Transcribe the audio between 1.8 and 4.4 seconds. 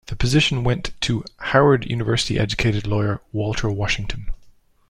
University-educated lawyer Walter Washington.